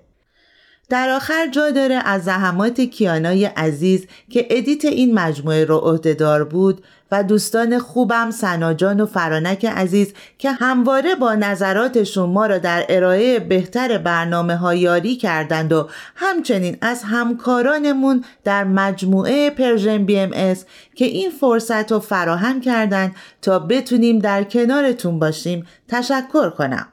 [0.88, 6.84] در آخر جا داره از زحمات کیانای عزیز که ادیت این مجموعه رو عهده‌دار بود
[7.12, 13.38] و دوستان خوبم سناجان و فرانک عزیز که همواره با نظراتشون ما را در ارائه
[13.38, 21.30] بهتر برنامه ها یاری کردند و همچنین از همکارانمون در مجموعه Persian BMS که این
[21.30, 26.88] فرصت رو فراهم کردند تا بتونیم در کنارتون باشیم تشکر کنم.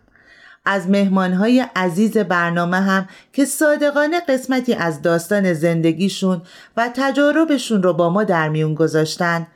[0.65, 6.41] از مهمانهای عزیز برنامه هم که صادقانه قسمتی از داستان زندگیشون
[6.77, 9.47] و تجاربشون رو با ما در میون گذاشتن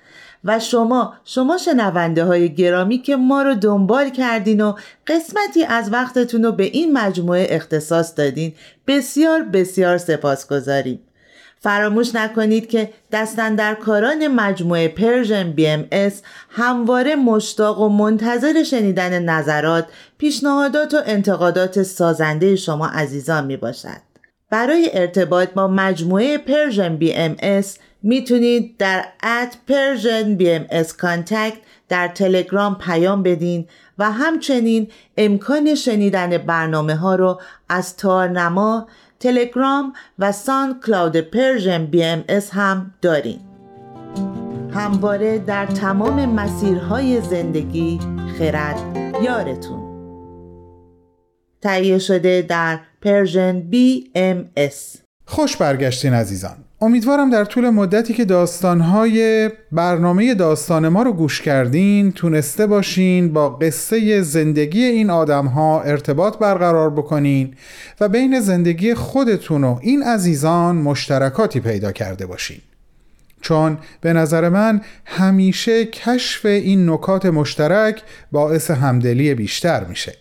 [0.44, 4.74] و شما شما شنونده های گرامی که ما رو دنبال کردین و
[5.08, 8.54] قسمتی از وقتتون رو به این مجموعه اختصاص دادین
[8.88, 11.00] بسیار بسیار سپاس گذاریم.
[11.64, 19.86] فراموش نکنید که دست‌اندرکاران مجموعه Persian BMS همواره مشتاق و منتظر شنیدن نظرات،
[20.18, 24.14] پیشنهادات و انتقادات سازنده شما عزیزان می باشد.
[24.50, 29.06] برای ارتباط با مجموعه Persian BMS می‌تونید در
[30.36, 31.58] BMS Contact
[31.90, 34.88] در تلگرام پیام بدین و همچنین
[35.18, 38.88] امکان شنیدن برنامه ها رو از تارنما
[39.20, 41.86] تلگرام و SoundCloud Persian
[42.30, 43.40] BMS هم دارین.
[44.74, 48.00] همواره در تمام مسیرهای زندگی
[48.40, 49.84] خرد یارتون.
[51.62, 53.60] تهیه شده در Persian
[54.58, 56.63] BMS خوش برگشتین عزیزان.
[56.84, 63.50] امیدوارم در طول مدتی که داستانهای برنامه داستان ما رو گوش کردین تونسته باشین با
[63.50, 67.54] قصه زندگی این آدمها ارتباط برقرار بکنین
[68.00, 72.60] و بین زندگی خودتون و این عزیزان مشترکاتی پیدا کرده باشین.
[73.42, 80.14] چون به نظر من همیشه کشف این نکات مشترک باعث همدلی بیشتر میشه.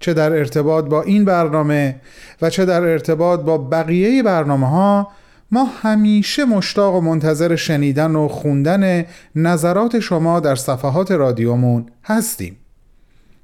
[0.00, 1.96] چه در ارتباط با این برنامه
[2.42, 5.08] و چه در ارتباط با بقیه برنامه ها
[5.54, 12.56] ما همیشه مشتاق و منتظر شنیدن و خوندن نظرات شما در صفحات رادیومون هستیم.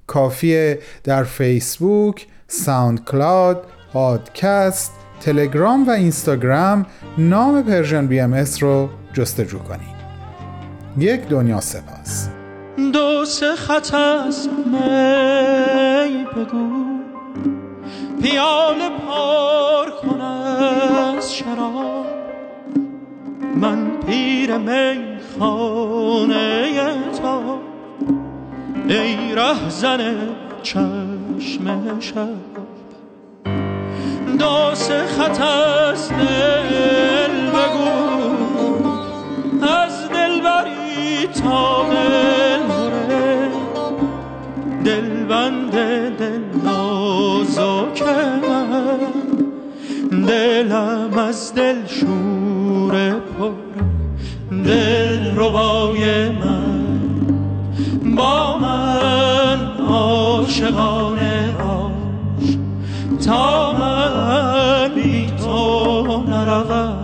[0.07, 3.56] کافیه در فیسبوک، SoundCloud،
[3.92, 6.87] پادکست، تلگرام و اینستاگرام
[7.18, 10.01] نام Persian BMS رو جستجو کنید.
[10.99, 12.29] یک دنیا سپاس.
[12.92, 17.69] دو سه خط از می بگو.
[18.22, 22.06] پیاله پر کن از شراب.
[23.54, 24.98] من پیر می
[25.38, 27.61] خانه تا.
[28.88, 30.14] ای ره زن
[30.62, 32.28] چشم شب.
[34.38, 37.90] دو سه خط از دل بگو.
[39.66, 42.50] از دلبری تا دل
[44.85, 45.70] دل بند
[46.18, 46.60] دل
[47.90, 48.98] نازک من
[50.26, 53.50] دلم از دل شور پر
[54.64, 56.81] دل ربای من.
[58.16, 62.59] با من عاشقانه باش
[63.26, 66.96] تا من بی تو نروم.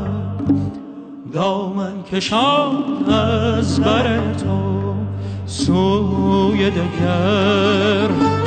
[1.32, 4.94] دامن کشان از بر تو
[5.46, 8.45] سوی دگر.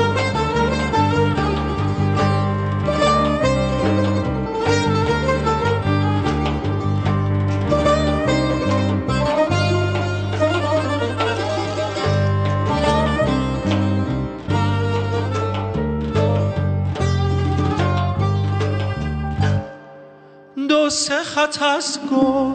[21.40, 22.52] خط از گل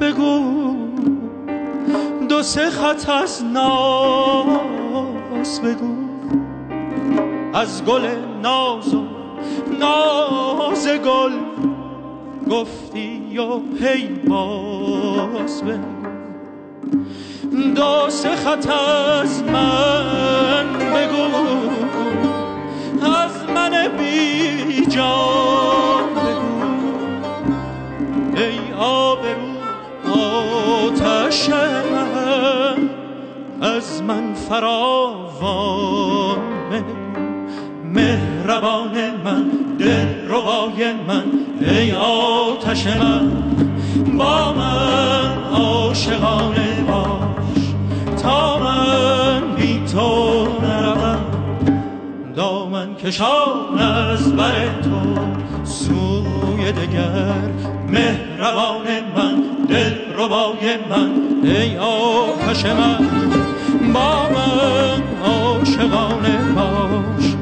[0.00, 0.76] بگو.
[2.28, 4.80] دو سه خط از ناز
[5.62, 5.94] بگو.
[7.54, 8.06] از گل
[8.42, 9.04] ناز و
[9.80, 11.32] ناز گل
[12.50, 16.08] گفتی و هی باز بگو.
[17.74, 18.70] دو سه خط
[19.22, 21.24] از من بگو.
[23.06, 25.18] از من بی جان.
[25.18, 25.97] بگو ای
[28.78, 29.58] آبرو
[30.14, 32.90] آتش من
[33.60, 36.38] از من فراوان
[37.84, 41.24] مهربان من دل روای من
[41.60, 43.32] ای آتش من.
[44.18, 47.64] با من عاشقانه باش
[48.22, 51.24] تا من بی تو نروم.
[52.36, 55.37] دامن کشان از بر تو
[56.72, 57.50] دگر
[57.88, 61.10] مهربان من دل ربای من
[61.44, 62.98] ای آتش من
[63.94, 67.36] با من عاشقانه باش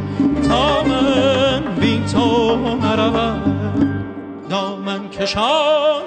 [0.48, 3.42] تا من بی تو نروم.
[4.50, 6.02] دامن کشان.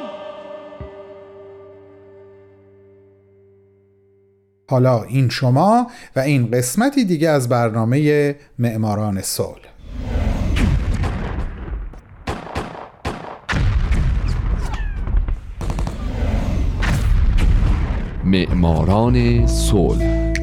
[4.70, 9.79] حالا این شما و این قسمتی دیگه از برنامه معماران صلح.
[18.30, 20.34] معماران صلح.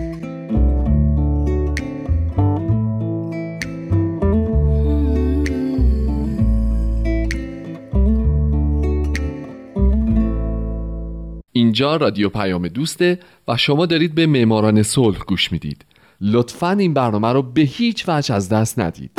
[11.53, 13.18] اینجا رادیو پیام دوسته
[13.49, 15.85] و شما دارید به معماران صلح گوش می‌دید.
[16.20, 19.11] لطفا این برنامه رو به هیچ وجه از دست ندید.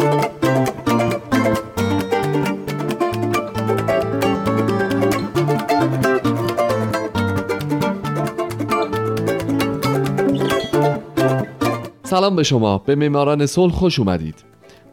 [12.08, 14.36] سلام به شما به معماران صلح خوش اومدید.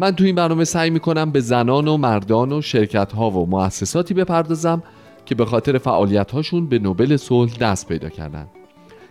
[0.01, 4.15] من تو این برنامه سعی می‌کنم به زنان و مردان و شرکت ها و مؤسساتی
[4.15, 4.83] بپردازم
[5.27, 8.47] که به خاطر فعالیت هاشون به نوبل صلح دست پیدا کردن.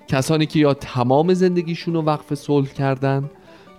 [0.07, 3.29] کسانی که یا تمام زندگیشون رو وقف صلح کردن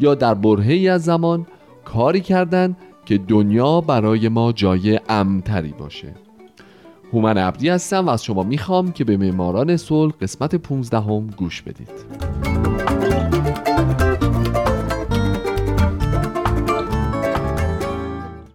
[0.00, 1.46] یا در برهی از زمان
[1.84, 6.14] کاری کردن که دنیا برای ما جای امتری باشه.
[7.12, 11.62] هومن عبدی هستم و از شما می‌خوام که به معماران صلح قسمت 15 هم گوش
[11.62, 12.43] بدید.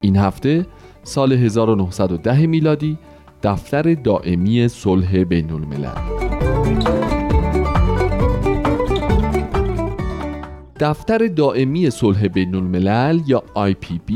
[0.10, 0.66] این هفته
[1.04, 2.98] سال 1910 میلادی
[3.44, 5.96] دفتر دائمی صلح بین الملل
[10.80, 14.14] دفتر دائمی صلح بین الملل یا IPB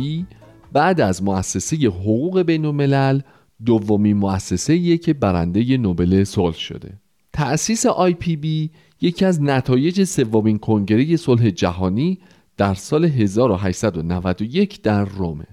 [0.72, 3.22] بعد از مؤسسه حقوق بین الملل
[3.66, 7.00] دومین مؤسسه که برنده نوبل صلح شده.
[7.34, 8.70] تأسیس IPB
[9.02, 12.20] یکی از نتایج سومین کنگره صلح جهانی
[12.58, 15.53] در سال 1891 در رومه.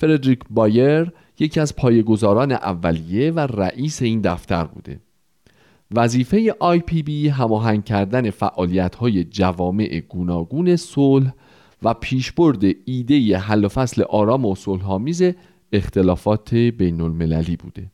[0.00, 5.00] فردریک بایر یکی از پایه‌گذاران اولیه و رئیس این دفتر بوده.
[5.94, 11.32] وظیفه IPB هماهنگ کردن فعالیت‌های جوامع گوناگون صلح
[11.82, 15.22] و پیشبرد ایده حل و فصل آرام و صلحآمیز
[15.72, 17.90] اختلافات بین المللی بوده.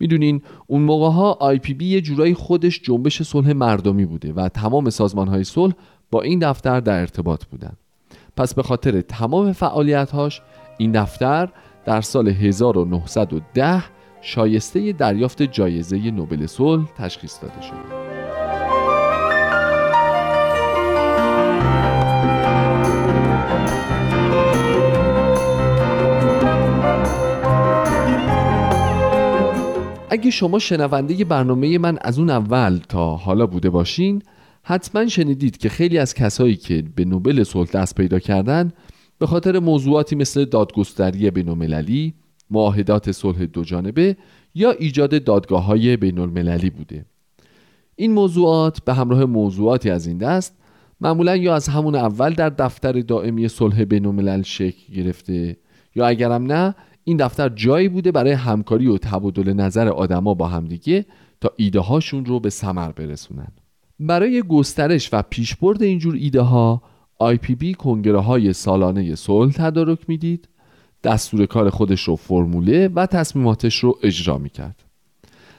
[0.00, 5.28] می‌دونین اون موقع ها IPB یه جورایی خودش جنبش صلح مردمی بوده و تمام سازمان
[5.28, 5.74] های صلح
[6.10, 7.72] با این دفتر در ارتباط بودن.
[8.36, 10.40] پس به خاطر تمام فعالیت‌هاش
[10.82, 11.48] این دفتر
[11.84, 13.82] در سال 1910
[14.20, 18.02] شایسته دریافت جایزه نوبل صلح تشخیص داده شد.
[30.10, 34.22] اگه شما شنونده برنامه من از اون اول تا حالا بوده باشین
[34.62, 38.72] حتما شنیدید که خیلی از کسایی که به نوبل صلح دست پیدا کردن
[39.22, 42.14] به خاطر موضوعاتی مثل دادگستری بینالمللی،
[42.50, 44.16] معاهدات صلح دو جانبه
[44.54, 47.04] یا ایجاد دادگاه های بین المللی بوده.
[47.96, 50.56] این موضوعات به همراه موضوعاتی از این دست
[51.00, 55.56] معمولا یا از همون اول در دفتر دائمی صلح بین الملل شکل گرفته
[55.94, 61.06] یا اگرم نه این دفتر جایی بوده برای همکاری و تبادل نظر آدما با همدیگه
[61.40, 63.52] تا ایده هاشون رو به ثمر برسونن.
[64.00, 66.82] برای گسترش و پیشبرد اینجور ایده ها
[67.30, 70.48] IPB کنگره های سالانه صلح تدارک می‌دید
[71.04, 74.82] دستور کار خودش رو فرموله و تصمیماتش رو اجرا می‌کرد.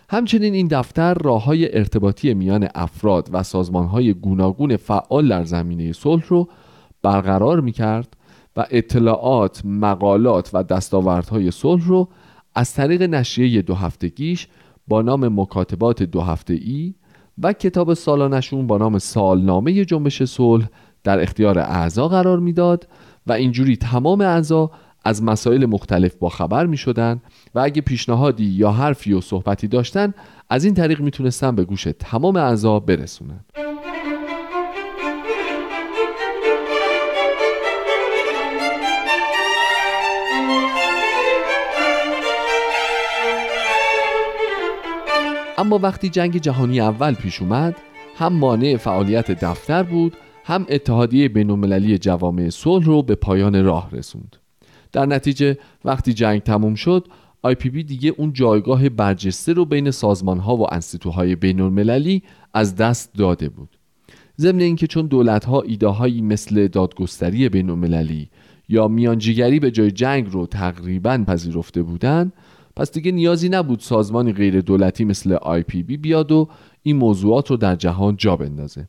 [0.10, 5.94] همچنین این دفتر راه های ارتباطی میان افراد و سازمان های گوناگون فعال در زمینه
[5.94, 6.50] صلح رو
[7.02, 8.18] برقرار می‌کرد
[8.58, 12.10] و اطلاعات، مقالات و دستاوردهای صلح رو
[12.56, 14.48] از طریق نشریه دو هفتگیش
[14.88, 16.94] با نام مکاتبات دو هفته ای
[17.42, 20.66] و کتاب سالانشون با نام سالنامه جنبش صلح
[21.04, 22.88] در اختیار اعضا قرار می‌داد
[23.28, 24.72] و اینجوری تمام اعضا
[25.06, 27.22] از مسائل مختلف با خبر می شدن
[27.56, 30.14] و اگه پیشنهادی یا حرفی و صحبتی داشتن
[30.50, 33.40] از این طریق می‌تونستن به گوش تمام اعضا برسونن.
[45.58, 47.76] اما وقتی جنگ جهانی اول پیش اومد
[48.18, 54.36] هم مانع فعالیت دفتر بود هم اتحادیه بینالمللی جوامع صلح رو به پایان راه رسوند.
[54.92, 57.08] در نتیجه وقتی جنگ تموم شد
[57.48, 63.14] IPB دیگه اون جایگاه برجسته رو بین سازمان ها و انستیتوهای بین المللی از دست
[63.14, 63.78] داده بود.
[64.40, 68.30] ضمن اینکه چون دولت ها ایده هایی مثل دادگستری بین المللی
[68.70, 72.32] یا میانجیگری به جای جنگ رو تقریبا پذیرفته بودن
[72.76, 76.50] پس دیگه نیازی نبود سازمانی غیر دولتی مثل IPB بیاد و
[76.84, 78.88] این موضوعات رو در جهان جا بندازه.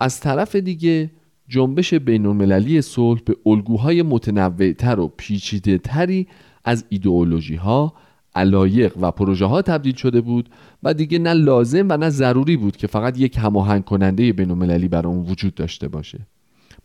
[0.00, 1.10] از طرف دیگه
[1.48, 6.26] جنبش بین المللی صلح به الگوهای متنوعتر و پیچیده تری
[6.64, 7.94] از ایدئولوژی ها
[8.34, 10.48] علایق و پروژه ها تبدیل شده بود
[10.82, 14.88] و دیگه نه لازم و نه ضروری بود که فقط یک هماهنگ کننده بین المللی
[14.88, 16.18] برای اون وجود داشته باشه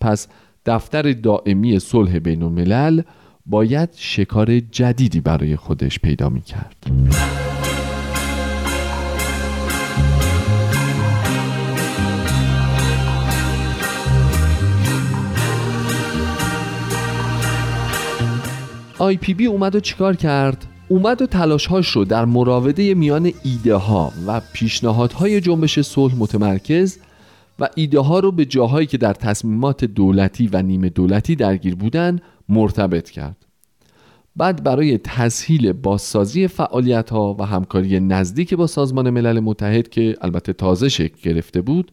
[0.01, 0.27] پس
[0.65, 3.01] دفتر دائمی صلح بین الملل
[3.45, 6.85] باید شکار جدیدی برای خودش پیدا می کرد.
[18.99, 23.75] آی پی بی اومد و چیکار کرد؟ اومد و تلاشهاش رو در مراوده میان ایده
[23.75, 26.97] ها و پیشنهادهای جنبش صلح متمرکز
[27.59, 32.19] و ایده ها رو به جاهایی که در تصمیمات دولتی و نیمه دولتی درگیر بودن
[32.49, 33.45] مرتبط کرد
[34.35, 40.53] بعد برای تسهیل بازسازی فعالیت ها و همکاری نزدیک با سازمان ملل متحد که البته
[40.53, 41.91] تازه شکل گرفته بود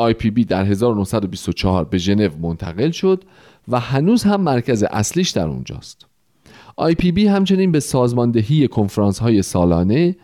[0.00, 3.24] IPB در 1924 به ژنو منتقل شد
[3.68, 6.09] و هنوز هم مرکز اصلیش در اونجاست
[6.78, 10.16] IPB همچنین به سازماندهی کنفرانس های سالانه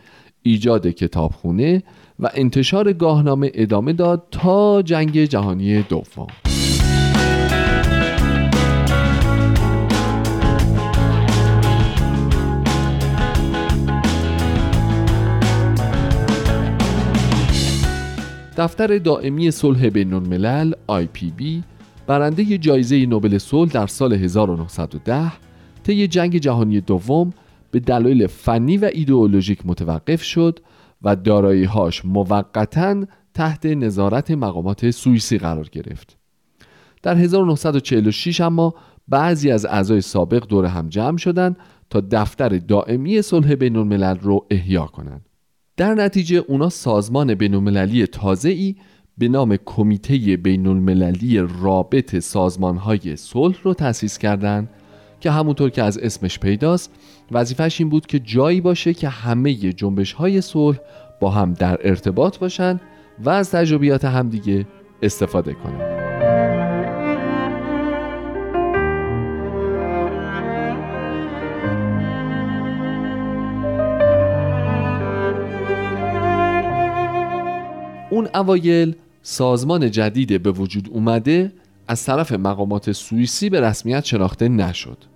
[0.42, 1.82] ایجاد کتابخونه
[2.18, 6.26] و انتشار گاهنامه ادامه داد تا جنگ جهانی دوم.
[18.56, 21.44] دفتر دائمی صلح بین الملل IPB
[22.06, 25.45] برنده جایزه نوبل صلح در سال 1910
[25.86, 27.32] طی جنگ جهانی دوم
[27.70, 30.60] به دلایل فنی و ایدئولوژیک متوقف شد
[31.02, 36.16] و دارایی‌هاش موقتا تحت نظارت مقامات سوئیسی قرار گرفت.
[37.02, 38.74] در 1946 اما
[39.08, 41.56] بعضی از اعضای سابق دور هم جمع شدند
[41.90, 45.28] تا دفتر دائمی صلح بین الملل رو احیا کنند.
[45.76, 48.76] در نتیجه اونا سازمان بین المللی تازه‌ای
[49.18, 54.68] به نام کمیته بین المللی رابط سازمانهای صلح رو تأسیس کردند
[55.26, 56.90] که همونطور که از اسمش پیداست
[57.30, 60.78] وظیفش این بود که جایی باشه که همه جنبش های صلح
[61.20, 62.80] با هم در ارتباط باشن
[63.18, 64.66] و از تجربیات همدیگه
[65.02, 65.80] استفاده کنند.
[78.10, 81.52] اون اوایل سازمان جدید به وجود اومده
[81.88, 85.15] از طرف مقامات سوئیسی به رسمیت شناخته نشد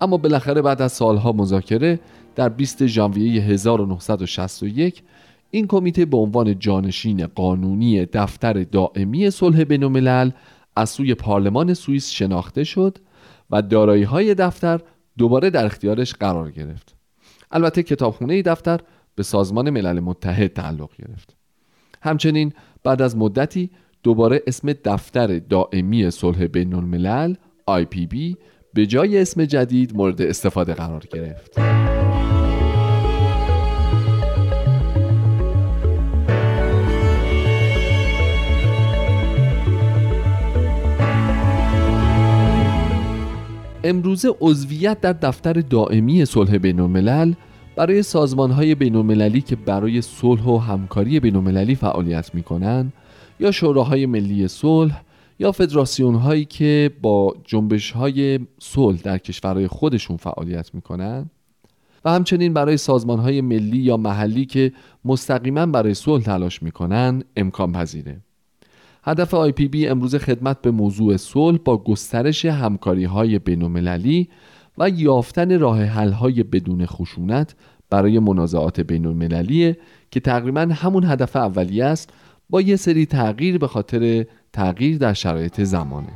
[0.00, 2.00] اما بالاخره بعد از سالها مذاکره
[2.34, 5.02] در 20 ژانویه 1961
[5.50, 10.30] این کمیته به عنوان جانشین قانونی دفتر دائمی صلح بین الملل
[10.76, 12.98] از سوی پارلمان سوئیس شناخته شد
[13.50, 14.80] و دارایی های دفتر
[15.18, 16.94] دوباره در اختیارش قرار گرفت.
[17.50, 18.80] البته کتابخونه دفتر
[19.14, 21.36] به سازمان ملل متحد تعلق گرفت.
[22.02, 22.52] همچنین
[22.84, 23.70] بعد از مدتی
[24.02, 27.34] دوباره اسم دفتر دائمی صلح بین الملل
[27.70, 28.36] IPB
[28.74, 31.58] به جای اسم جدید مورد استفاده قرار گرفت.
[43.84, 47.32] امروزه عضویت در دفتر دائمی صلح بین الملل
[47.76, 52.92] برای سازمان های بین المللی که برای صلح و همکاری بین المللی فعالیت می کنند
[53.40, 55.02] یا شوراهای ملی صلح
[55.40, 61.30] یا فدراسیون هایی که با جنبش های صلح در کشورهای خودشون فعالیت می‌کنن
[62.04, 64.72] و همچنین برای سازمان های ملی یا محلی که
[65.04, 68.20] مستقیما برای صلح تلاش می‌کنن امکان پذیره.
[69.04, 74.26] هدف آی پی بی امروز خدمت به موضوع صلح با گسترش همکاری های بین
[74.78, 77.54] و یافتن راه حل های بدون خشونت
[77.90, 79.76] برای منازعات بین المللیه
[80.10, 82.10] که تقریبا همون هدف اولیه است
[82.50, 86.12] با یه سری تغییر به خاطر تغییر در شرایط زمانه.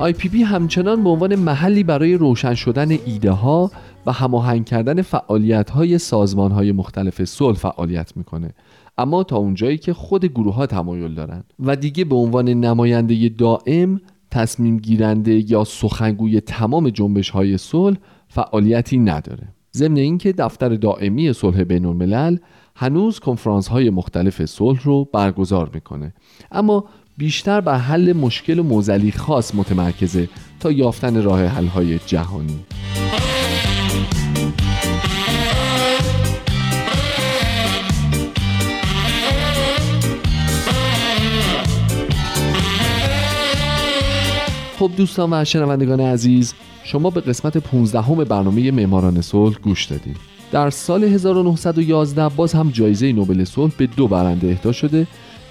[0.00, 3.70] IPB همچنان به عنوان محلی برای روشن شدن ایده ها
[4.06, 8.54] و هماهنگ کردن فعالیت های سازمان های مختلف صلح فعالیت می‌کنه.
[8.98, 14.00] اما تا اونجایی که خود گروه ها تمایل دارن و دیگه به عنوان نماینده دائم
[14.36, 17.96] تصمیم گیرنده یا سخنگوی تمام جنبش های صلح
[18.28, 19.48] فعالیتی نداره.
[19.76, 22.36] ضمن اینکه دفتر دائمی صلح بین الملل
[22.76, 26.14] هنوز کنفرانس های مختلف صلح رو برگزار می‌کنه.
[26.52, 26.84] اما
[27.16, 30.28] بیشتر بر حل مشکل و موزلی خاص متمرکزه
[30.60, 32.58] تا یافتن راه حل های جهانی.
[44.78, 46.54] خب دوستان و شنوندگان عزیز
[46.84, 50.16] شما به قسمت 15 همه برنامه معماران صلح گوش دادید
[50.52, 55.06] در سال 1911 باز هم جایزه نوبل صلح به دو برنده اهدا شده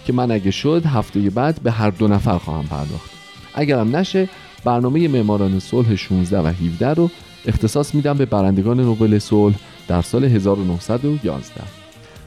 [0.05, 3.09] که من اگه شد هفته بعد به هر دو نفر خواهم پرداخت.
[3.53, 4.29] اگرم نشه
[4.65, 7.09] برنامه معماران صلح 16 و 17 رو
[7.45, 9.55] اختصاص میدم به برندگان نوبل صلح
[9.87, 11.61] در سال 1911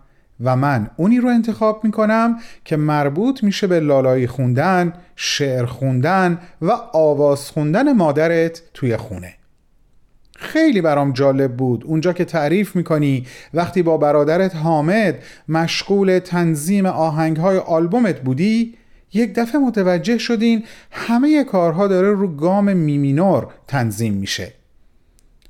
[0.44, 6.38] و من اونی رو انتخاب می کنم که مربوط میشه به لالایی خوندن، شعر خوندن
[6.62, 9.34] و آواز خوندن مادرت توی خونه.
[10.38, 15.18] خیلی برام جالب بود اونجا که تعریف می‌کنی وقتی با برادرت حامد
[15.48, 18.74] مشغول تنظیم آهنگ های آلبومت بودی
[19.16, 24.52] یک دفعه متوجه شدین همه کارها داره رو گام می مینور تنظیم میشه.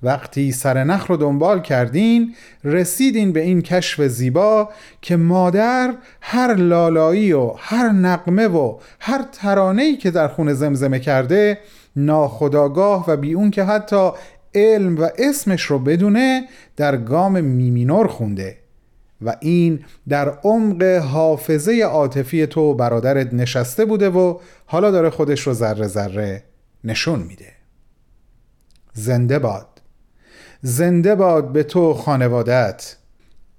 [0.03, 4.69] وقتی سر نخ رو دنبال کردین رسیدین به این کشف زیبا
[5.03, 11.59] که مادر هر لالایی و هر نغمه و هر ترانه‌ای که در خونه زمزمه کرده
[11.97, 14.11] ناخودآگاه و بی اون که حتی
[14.55, 18.57] علم و اسمش رو بدونه در گام می مینور خونده.
[19.23, 25.53] و این در عمق حافظه عاطفی تو برادرت نشسته بوده و حالا داره خودش رو
[25.53, 26.43] ذره ذره
[26.85, 27.53] نشون میده.
[28.93, 29.67] زنده باد.
[30.62, 32.97] زنده باد به تو خانوادت.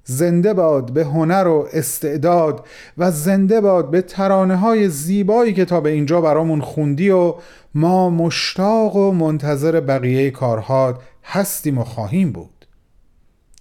[0.03, 5.81] زنده باد به هنر و استعداد و زنده باد به ترانه های زیبایی که تا
[5.81, 7.35] به اینجا برامون خوندی و
[7.75, 12.65] ما مشتاق و منتظر بقیه کارهات هستیم و خواهیم بود.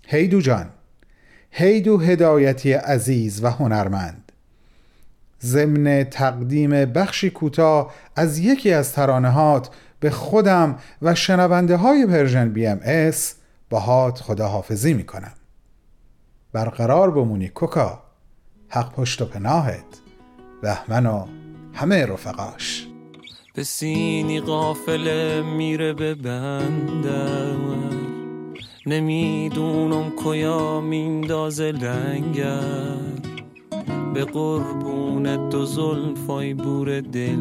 [0.06, 0.75] هیدو جان.
[1.58, 4.32] هیدو هدایتی عزیز و هنرمند.
[5.42, 13.34] ضمن تقدیم بخشی کوتاه از یکی از ترانهات به خودم و شنونده های Persian BMS
[13.70, 15.32] باهات خداحافظی می‌کنم.
[16.52, 18.02] برقرار بمونی کوکا.
[18.68, 20.00] حق پشت و پناهت.
[20.62, 21.26] بهمن و
[21.74, 22.86] همه رفقاش.
[23.54, 28.05] به سینی قافله میره به بندر.
[28.86, 32.96] نمی‌دونم کجا میندازه لنگر.
[34.14, 37.36] به قربون دو زلفای بور دل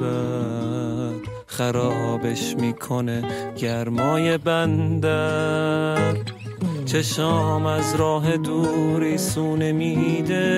[0.00, 1.10] بر
[1.46, 3.22] خرابش می‌کنه
[3.56, 6.16] گرمای بندر.
[6.86, 10.48] چشام از راه دوری سونه میده.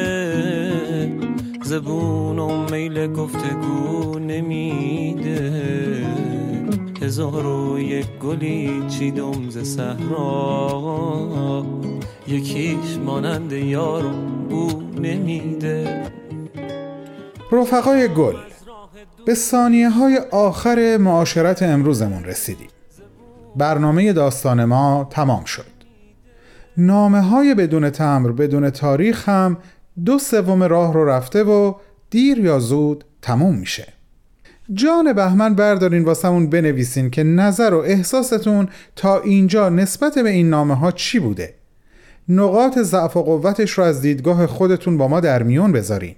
[1.63, 5.61] زبون و میل گفتگو نمیده.
[7.03, 11.67] هزار و یک گلی چیدم ز صحرا.
[12.29, 14.11] یکیش مانند یارو
[14.51, 16.07] بو نمیده.
[17.53, 18.37] رفقای گل
[19.27, 22.69] به ثانیه های آخر معاشرت امروزمون رسیدیم.
[23.57, 25.65] برنامه داستان ما تمام شد.
[26.77, 29.59] نامه های بدون تمر بدون تاریخ هم
[30.05, 31.75] دو سوم راه رو رفته و
[32.11, 34.00] دیر یا زود تموم میشه.
[34.75, 40.75] جان بهمن بردارین واسمون بنویسین که نظر و احساستون تا اینجا نسبت به این نامه
[40.75, 41.55] ها چی بوده.
[42.29, 46.15] نقاط ضعف و قوتش رو از دیدگاه خودتون با ما در میون بذارین.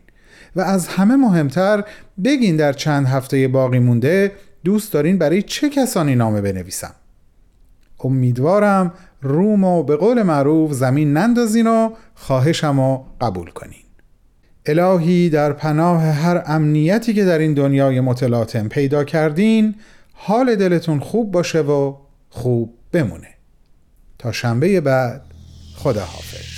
[0.56, 1.84] و از همه مهمتر
[2.24, 4.32] بگین در چند هفته باقی مونده
[4.64, 6.94] دوست دارین برای چه کسانی نامه بنویسم؟
[8.00, 13.82] امیدوارم روم و به قول معروف زمین نندازین و خواهشم رو قبول کنین.
[14.66, 19.74] الهی در پناه هر امنیتی که در این دنیای متلاطم پیدا کردین
[20.12, 21.94] حال دلتون خوب باشه و
[22.30, 23.28] خوب بمونه.
[24.18, 25.22] تا شنبه بعد
[25.76, 26.51] خدا حافظ